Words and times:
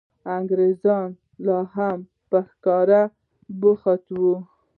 انګرېزان 0.35 1.07
لا 1.45 1.59
هم 1.73 1.99
په 2.29 2.37
ښکار 2.49 2.89
بوخت 3.59 4.03
وو. 4.21 4.35